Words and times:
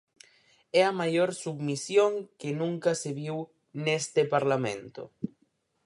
É 0.79 0.81
a 0.91 0.97
maior 1.01 1.29
submisión 1.43 2.11
que 2.39 2.49
nunca 2.61 2.91
se 3.01 3.09
viu 3.19 3.37
neste 3.85 4.21
parlamento. 4.33 5.03